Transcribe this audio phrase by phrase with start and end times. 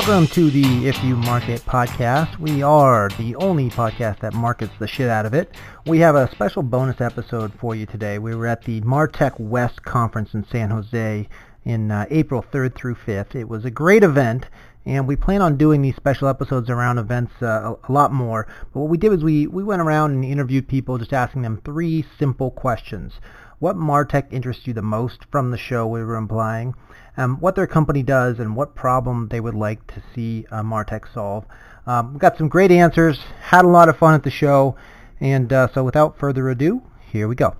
[0.00, 2.38] Welcome to the If You Market podcast.
[2.38, 5.54] We are the only podcast that markets the shit out of it.
[5.84, 8.18] We have a special bonus episode for you today.
[8.18, 11.28] We were at the Martech West conference in San Jose
[11.66, 13.34] in uh, April 3rd through 5th.
[13.34, 14.46] It was a great event
[14.86, 18.46] and we plan on doing these special episodes around events uh, a, a, lot more.
[18.72, 21.60] But what we did was we, we went around and interviewed people just asking them
[21.62, 23.20] three simple questions.
[23.60, 26.74] What Martech interests you the most from the show we were implying?
[27.20, 31.12] um, what their company does and what problem they would like to see uh, Martech
[31.12, 31.44] solve.
[31.86, 34.76] Um, we got some great answers, had a lot of fun at the show,
[35.20, 37.56] and uh, so without further ado, here we go.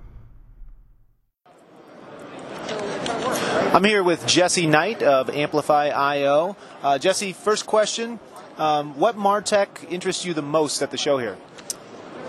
[3.73, 6.57] I'm here with Jesse Knight of Amplify IO.
[6.83, 8.19] Uh, Jesse, first question.
[8.59, 11.37] Um, what Martech interests you the most at the show here?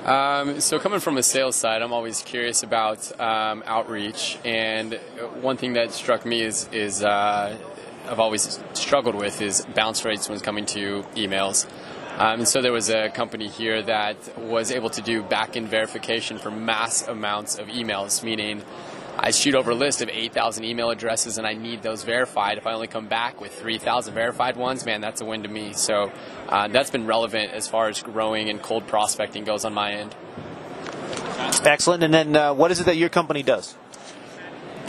[0.05, 4.95] Um, so coming from a sales side, I'm always curious about um, outreach, and
[5.41, 7.55] one thing that struck me is is uh,
[8.09, 11.67] I've always struggled with is bounce rates when coming to emails.
[12.17, 16.39] Um, and so there was a company here that was able to do back-end verification
[16.39, 18.63] for mass amounts of emails, meaning
[19.23, 22.57] I shoot over a list of 8,000 email addresses and I need those verified.
[22.57, 25.73] If I only come back with 3,000 verified ones, man, that's a win to me.
[25.73, 26.11] So
[26.49, 30.15] uh, that's been relevant as far as growing and cold prospecting goes on my end.
[31.63, 32.01] Excellent.
[32.01, 33.75] And then uh, what is it that your company does?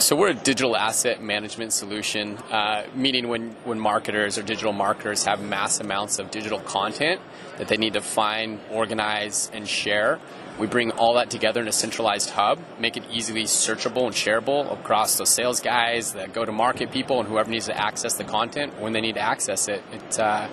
[0.03, 5.23] So we're a digital asset management solution, uh, meaning when, when marketers or digital marketers
[5.23, 7.21] have mass amounts of digital content
[7.57, 10.19] that they need to find, organize, and share,
[10.59, 14.69] we bring all that together in a centralized hub, make it easily searchable and shareable
[14.77, 18.91] across the sales guys, the go-to-market people, and whoever needs to access the content when
[18.91, 19.81] they need to access it.
[19.93, 20.49] it uh,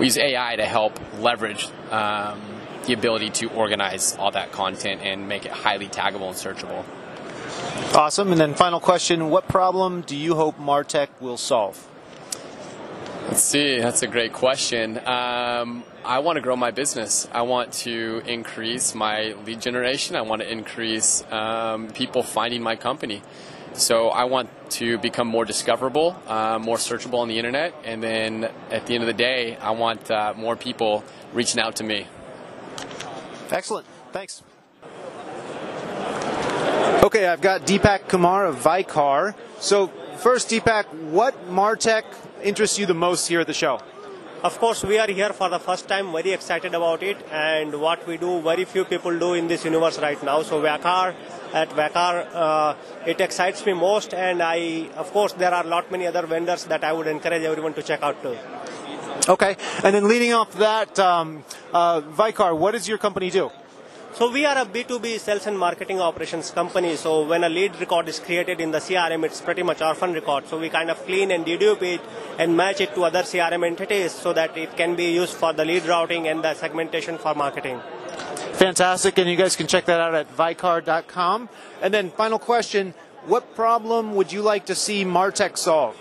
[0.00, 2.40] we use AI to help leverage um,
[2.86, 6.82] the ability to organize all that content and make it highly taggable and searchable.
[7.96, 8.30] Awesome.
[8.30, 11.88] And then final question, what problem do you hope Martech will solve?
[13.26, 14.98] Let's see, that's a great question.
[14.98, 17.26] Um, I want to grow my business.
[17.32, 20.14] I want to increase my lead generation.
[20.14, 23.22] I want to increase um, people finding my company.
[23.72, 28.50] So I want to become more discoverable, uh, more searchable on the internet, and then
[28.70, 31.02] at the end of the day, I want uh, more people
[31.32, 32.06] reaching out to me.
[33.50, 33.86] Excellent.
[34.12, 34.42] Thanks.
[37.06, 39.32] Okay, I've got Deepak Kumar of Vycar.
[39.60, 39.86] So
[40.16, 42.02] first, Deepak, what Martech
[42.42, 43.78] interests you the most here at the show?
[44.42, 48.04] Of course, we are here for the first time, very excited about it, and what
[48.08, 50.42] we do, very few people do in this universe right now.
[50.42, 51.14] So, Vycar,
[51.54, 52.74] at Vycar, uh,
[53.06, 56.64] it excites me most, and I, of course, there are a lot many other vendors
[56.64, 58.36] that I would encourage everyone to check out too.
[59.28, 63.52] Okay, and then leading off that, um, uh, Vycar, what does your company do?
[64.16, 66.96] So we are a B2B sales and marketing operations company.
[66.96, 70.48] So when a lead record is created in the CRM, it's pretty much orphan record.
[70.48, 72.00] So we kind of clean and dedupe it
[72.38, 75.66] and match it to other CRM entities so that it can be used for the
[75.66, 77.78] lead routing and the segmentation for marketing.
[78.54, 79.18] Fantastic.
[79.18, 81.50] And you guys can check that out at vycar.com.
[81.82, 82.94] And then final question,
[83.26, 85.94] what problem would you like to see Martech solve?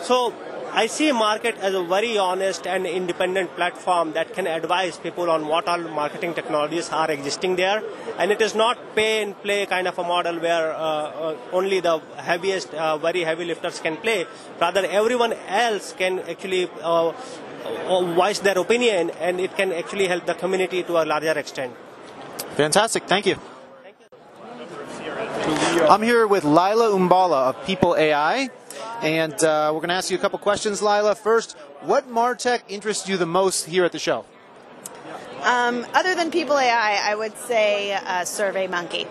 [0.00, 0.32] So
[0.78, 5.48] I see market as a very honest and independent platform that can advise people on
[5.48, 7.82] what all marketing technologies are existing there.
[8.16, 11.80] And it is not pay and play kind of a model where uh, uh, only
[11.80, 14.24] the heaviest, uh, very heavy lifters can play.
[14.60, 20.26] Rather, everyone else can actually uh, uh, voice their opinion and it can actually help
[20.26, 21.74] the community to a larger extent.
[22.54, 23.08] Fantastic.
[23.08, 23.57] Thank you.
[25.86, 28.50] I'm here with Lila Umbala of People AI.
[29.00, 31.14] And uh, we're going to ask you a couple questions, Lila.
[31.14, 34.24] First, what Martech interests you the most here at the show?
[35.42, 39.06] Um, other than People AI, I would say uh, SurveyMonkey.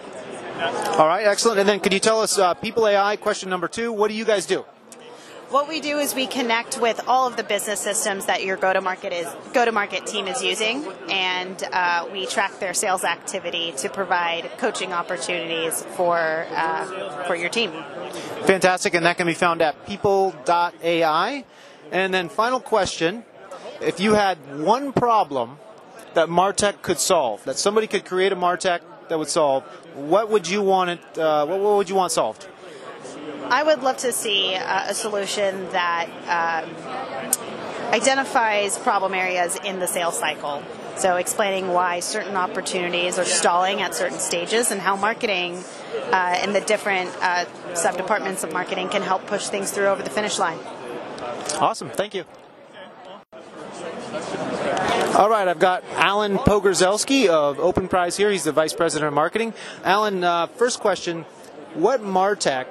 [0.99, 1.59] All right, excellent.
[1.59, 4.25] And then could you tell us, uh, People AI, question number two, what do you
[4.25, 4.65] guys do?
[5.49, 9.13] What we do is we connect with all of the business systems that your go-to-market
[9.13, 14.91] is go-to-market team is using, and uh, we track their sales activity to provide coaching
[14.91, 17.71] opportunities for uh, for your team.
[18.45, 21.45] Fantastic, and that can be found at people.ai.
[21.93, 23.23] And then final question:
[23.79, 25.59] If you had one problem
[26.13, 29.63] that Martech could solve, that somebody could create a Martech that would solve,
[29.95, 31.17] what would you want it?
[31.17, 32.49] Uh, what, what would you want solved?
[33.49, 39.87] I would love to see uh, a solution that um, identifies problem areas in the
[39.87, 40.61] sales cycle.
[40.97, 45.63] So, explaining why certain opportunities are stalling at certain stages and how marketing
[46.11, 47.45] uh, and the different uh,
[47.75, 50.57] sub departments of marketing can help push things through over the finish line.
[51.59, 51.89] Awesome.
[51.89, 52.25] Thank you.
[55.15, 58.29] All right, I've got Alan Pogorzelski of Openprise here.
[58.31, 59.53] He's the Vice President of Marketing.
[59.83, 61.23] Alan, uh, first question
[61.75, 62.67] What Martech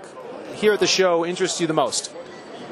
[0.56, 2.08] here at the show interests you the most?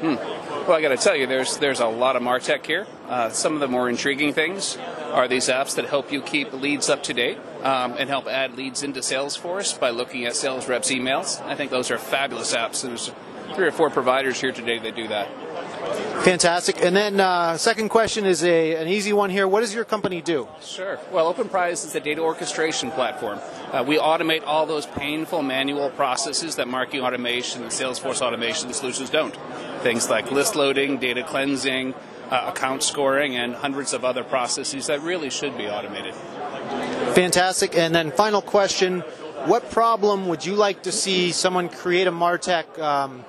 [0.01, 0.15] Hmm.
[0.15, 2.87] Well, I got to tell you, there's there's a lot of Martech here.
[3.07, 4.77] Uh, some of the more intriguing things
[5.13, 8.57] are these apps that help you keep leads up to date um, and help add
[8.57, 11.41] leads into Salesforce by looking at sales reps' emails.
[11.45, 12.81] I think those are fabulous apps.
[12.81, 13.11] There's
[13.53, 15.29] three or four providers here today that do that.
[16.25, 16.83] Fantastic.
[16.83, 19.47] And then uh, second question is a an easy one here.
[19.47, 20.47] What does your company do?
[20.59, 20.97] Sure.
[21.11, 23.39] Well, Openprise is a data orchestration platform.
[23.71, 29.11] Uh, we automate all those painful manual processes that marketing automation and Salesforce automation solutions
[29.11, 29.37] don't.
[29.83, 31.93] Things like list loading, data cleansing,
[32.31, 36.15] uh, account scoring, and hundreds of other processes that really should be automated.
[37.13, 37.77] Fantastic.
[37.77, 39.01] And then final question:
[39.45, 43.23] What problem would you like to see someone create a Martech um,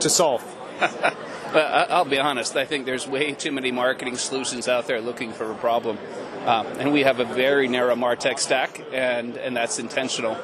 [0.00, 0.42] to solve?
[1.52, 5.32] But I'll be honest, I think there's way too many marketing solutions out there looking
[5.32, 5.98] for a problem.
[6.46, 10.36] Um, and we have a very narrow Martech stack, and, and that's intentional.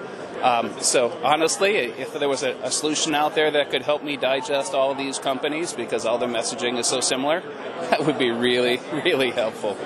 [0.42, 4.16] Um, so honestly, if there was a, a, solution out there that could help me
[4.16, 7.40] digest all of these companies because all their messaging is so similar,
[7.90, 9.76] that would be really, really helpful.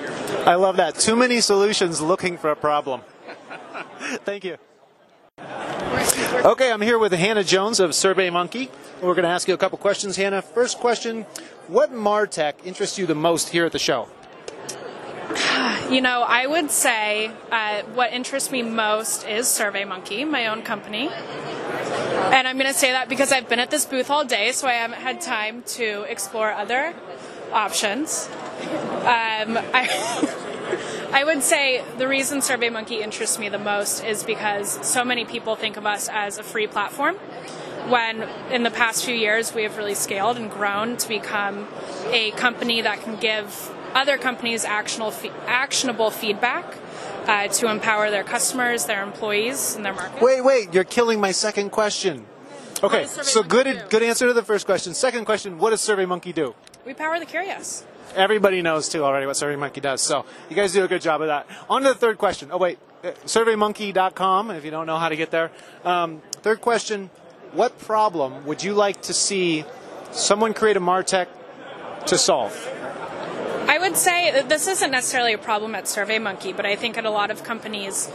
[0.45, 0.95] I love that.
[0.95, 3.01] Too many solutions looking for a problem.
[4.25, 4.57] Thank you.
[5.39, 8.69] Okay, I'm here with Hannah Jones of SurveyMonkey.
[9.03, 10.41] We're going to ask you a couple questions, Hannah.
[10.41, 11.23] First question
[11.67, 14.07] What MarTech interests you the most here at the show?
[15.89, 21.09] You know, I would say uh, what interests me most is SurveyMonkey, my own company.
[21.09, 24.69] And I'm going to say that because I've been at this booth all day, so
[24.69, 26.93] I haven't had time to explore other
[27.51, 28.29] options.
[28.31, 30.39] Um, I.
[31.11, 35.55] I would say the reason SurveyMonkey interests me the most is because so many people
[35.55, 37.17] think of us as a free platform.
[37.89, 41.67] When in the past few years we have really scaled and grown to become
[42.11, 45.13] a company that can give other companies actionable,
[45.45, 46.65] actionable feedback
[47.27, 50.21] uh, to empower their customers, their employees, and their market.
[50.21, 52.25] Wait, wait, you're killing my second question.
[52.81, 54.93] Okay, so good, good answer to the first question.
[54.93, 56.53] Second question: What does SurveyMonkey do?
[56.85, 57.85] We power the curious
[58.15, 60.01] everybody knows too already what SurveyMonkey does.
[60.01, 61.47] So you guys do a good job of that.
[61.69, 62.49] On to the third question.
[62.51, 64.51] Oh wait, uh, SurveyMonkey.com.
[64.51, 65.51] If you don't know how to get there.
[65.83, 67.09] Um, third question:
[67.53, 69.63] What problem would you like to see
[70.11, 71.27] someone create a Martech
[72.07, 72.51] to solve?
[73.67, 77.11] I would say this isn't necessarily a problem at SurveyMonkey, but I think at a
[77.11, 78.09] lot of companies.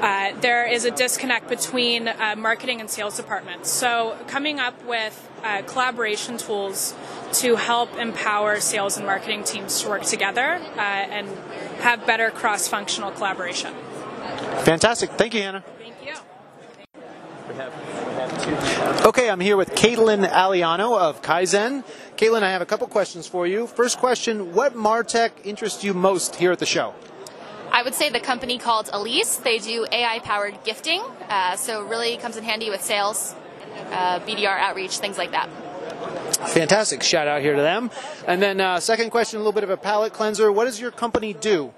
[0.00, 3.70] Uh, there is a disconnect between uh, marketing and sales departments.
[3.70, 6.94] So, coming up with uh, collaboration tools
[7.32, 11.26] to help empower sales and marketing teams to work together uh, and
[11.80, 13.72] have better cross functional collaboration.
[14.64, 15.12] Fantastic.
[15.12, 15.64] Thank you, Hannah.
[15.78, 16.12] Thank you.
[19.06, 21.84] Okay, I'm here with Caitlin Aliano of Kaizen.
[22.16, 23.66] Caitlin, I have a couple questions for you.
[23.66, 26.94] First question What Martech interests you most here at the show?
[27.70, 29.36] I would say the company called Alyce.
[29.36, 33.34] They do AI powered gifting, uh, so really comes in handy with sales,
[33.92, 35.48] uh, BDR outreach, things like that.
[36.48, 37.02] Fantastic.
[37.02, 37.90] Shout out here to them.
[38.26, 40.50] And then, uh, second question, a little bit of a palate cleanser.
[40.50, 41.72] What does your company do?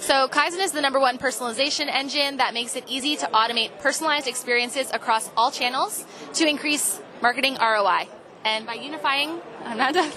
[0.00, 4.26] So, Kaizen is the number one personalization engine that makes it easy to automate personalized
[4.26, 8.08] experiences across all channels to increase marketing ROI.
[8.42, 10.10] And by unifying, I'm not done.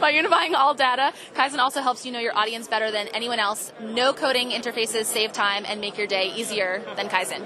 [0.00, 3.70] by unifying all data, Kaizen also helps you know your audience better than anyone else.
[3.80, 7.44] No coding interfaces save time and make your day easier than Kaizen.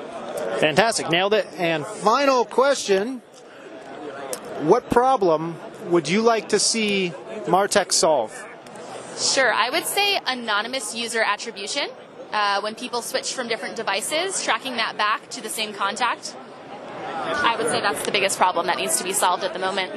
[0.61, 1.49] Fantastic, nailed it.
[1.59, 3.23] And final question
[4.61, 7.13] what problem would you like to see
[7.47, 8.33] Martech solve?
[9.17, 11.89] Sure, I would say anonymous user attribution.
[12.33, 16.35] Uh, when people switch from different devices, tracking that back to the same contact.
[16.95, 19.93] I would say that's the biggest problem that needs to be solved at the moment.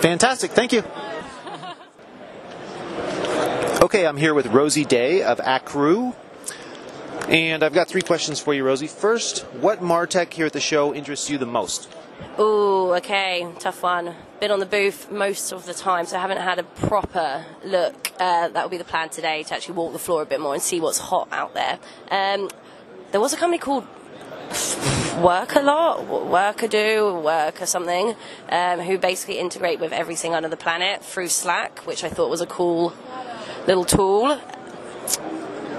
[0.00, 0.82] Fantastic, thank you.
[3.82, 6.14] Okay, I'm here with Rosie Day of Akkroo.
[7.28, 8.86] And I've got three questions for you, Rosie.
[8.86, 11.94] First, what Martech here at the show interests you the most?
[12.36, 14.14] Oh, okay, tough one.
[14.40, 18.12] Been on the booth most of the time, so I haven't had a proper look.
[18.18, 20.54] Uh, that will be the plan today to actually walk the floor a bit more
[20.54, 21.78] and see what's hot out there.
[22.10, 22.50] Um,
[23.12, 23.86] there was a company called
[25.22, 28.16] Work a lot, Work Worker Do, Work or something,
[28.48, 32.40] um, who basically integrate with everything under the planet through Slack, which I thought was
[32.40, 32.92] a cool
[33.66, 34.40] little tool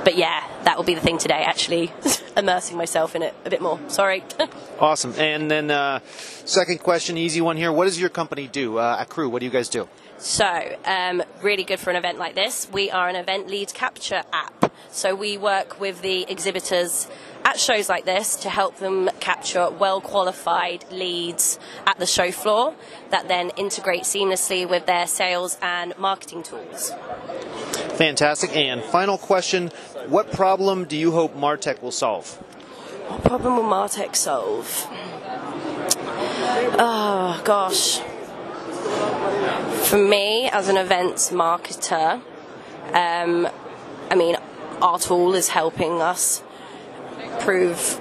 [0.05, 1.91] but yeah, that will be the thing today, actually,
[2.37, 3.79] immersing myself in it a bit more.
[3.87, 4.23] Sorry.
[4.79, 5.13] awesome.
[5.17, 7.71] And then, uh, second question, easy one here.
[7.71, 8.77] What does your company do?
[8.77, 9.87] Uh, Akkroo, what do you guys do?
[10.17, 12.67] So, um, really good for an event like this.
[12.71, 14.71] We are an event lead capture app.
[14.89, 17.07] So, we work with the exhibitors
[17.43, 22.73] at shows like this to help them capture well qualified leads at the show floor
[23.11, 26.91] that then integrate seamlessly with their sales and marketing tools.
[27.97, 28.55] Fantastic.
[28.55, 29.71] And final question
[30.09, 32.35] what problem do you hope Martech will solve?
[33.07, 34.87] What problem will Martech solve?
[36.77, 37.99] Oh, gosh.
[39.87, 42.21] For me, as an events marketer,
[42.93, 43.49] Um,
[44.09, 44.37] I mean,
[44.81, 46.41] our tool is helping us
[47.39, 47.99] prove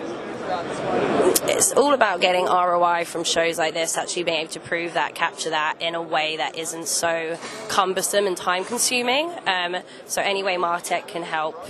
[1.47, 5.15] it's all about getting ROI from shows like this, actually being able to prove that,
[5.15, 9.33] capture that in a way that isn't so cumbersome and time consuming.
[9.47, 11.69] Um, so, any way Martech can help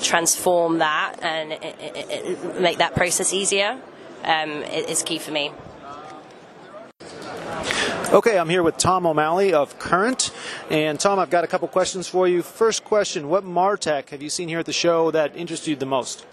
[0.00, 3.80] transform that and it, it, it, make that process easier
[4.24, 5.52] um, is key for me.
[8.12, 10.30] Okay, I'm here with Tom O'Malley of Currnt.
[10.70, 12.42] And Tom, I've got a couple questions for you.
[12.42, 15.86] First question What Martech have you seen here at the show that interests you the
[15.86, 16.24] most?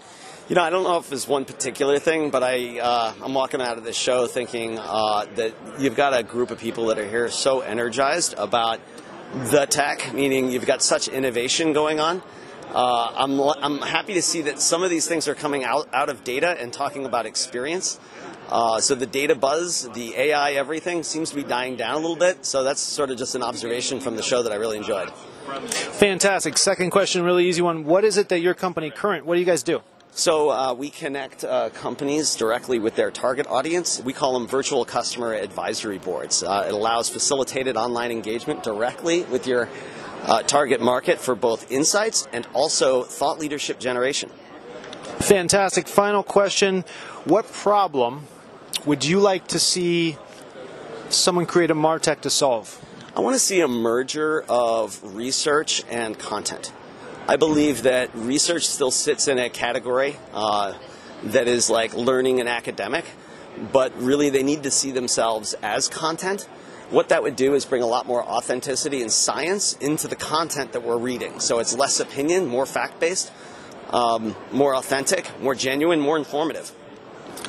[0.50, 3.62] You know, I don't know if it's one particular thing, but I uh, I'm walking
[3.62, 7.08] out of this show thinking uh, that you've got a group of people that are
[7.08, 8.82] here so energized about
[9.34, 12.22] the tech, meaning you've got such innovation going on.
[12.74, 16.10] Uh, I'm I'm happy to see that some of these things are coming out out
[16.10, 17.98] of data and talking about experience.
[18.50, 22.18] Uh, so the data buzz, the AI, everything seems to be dying down a little
[22.18, 22.46] bit.
[22.46, 25.10] So that's sort of just an observation from the show that I really enjoyed.
[26.02, 26.58] Fantastic.
[26.58, 27.86] Second question, really easy one.
[27.86, 29.82] What is it that your company, Currnt, what do you guys do?
[30.16, 34.00] So uh, we connect uh, companies directly with their target audience.
[34.00, 36.44] We call them virtual customer advisory boards.
[36.44, 39.70] Uh, it allows facilitated online engagement directly with your
[40.26, 44.30] uh, target market for both insights and also thought leadership generation.
[45.20, 45.88] Fantastic.
[45.88, 46.86] Final question.
[47.26, 48.28] What problem
[48.86, 50.18] would you like to see
[51.10, 52.80] someone create a Martech to solve?
[53.16, 56.72] I want to see a merger of research and content.
[57.26, 60.74] I believe that research still sits in a category uh,
[61.24, 63.06] that is like learning and academic,
[63.72, 66.42] but really they need to see themselves as content.
[66.90, 70.74] What that would do is bring a lot more authenticity and science into the content
[70.74, 71.40] that we're reading.
[71.40, 73.32] So it's less opinion, more fact based,
[73.92, 76.74] um, more authentic, more genuine, more informative.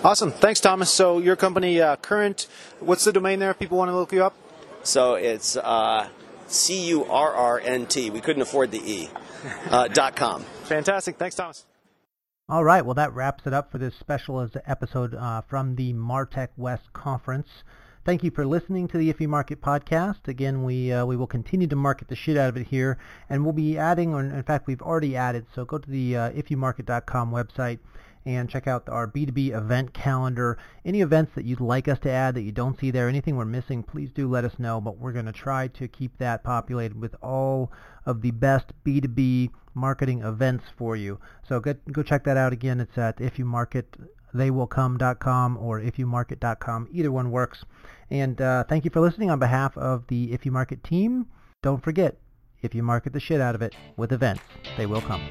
[0.04, 0.30] Awesome.
[0.30, 0.90] Thanks, Thomas.
[0.90, 2.46] So your company, uh, Currnt,
[2.78, 3.52] what's the domain there?
[3.54, 4.36] People want to look you up?
[4.84, 6.08] So it's uh,
[6.46, 8.10] C U R R N T.
[8.10, 9.10] We couldn't afford the E
[9.92, 10.42] dot com.
[10.64, 11.16] Fantastic.
[11.16, 11.66] Thanks, Thomas.
[12.48, 12.84] All right.
[12.84, 17.48] Well, that wraps it up for this special episode uh, from the Martech West Conference.
[18.04, 20.28] Thank you for listening to the If You Market podcast.
[20.28, 22.98] Again, we uh, we will continue to market the shit out of it here,
[23.30, 25.46] and we'll be adding, or in fact, we've already added.
[25.54, 27.78] So go to the uh, ifyoumarket.com website
[28.26, 30.58] and check out our B2B event calendar.
[30.84, 33.44] Any events that you'd like us to add that you don't see there, anything we're
[33.44, 34.80] missing, please do let us know.
[34.80, 37.72] But we're going to try to keep that populated with all
[38.06, 41.20] of the best B2B marketing events for you.
[41.48, 42.80] So go, go check that out again.
[42.80, 46.88] It's at ifyoumarkettheywillcome.com or ifyoumarket.com.
[46.92, 47.64] Either one works.
[48.10, 51.26] And uh, thank you for listening on behalf of the If You Market team.
[51.62, 52.18] Don't forget,
[52.62, 54.42] if you market the shit out of it with events,
[54.76, 55.30] they will come.